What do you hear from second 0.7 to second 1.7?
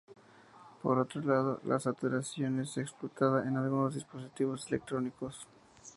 Por otro lado,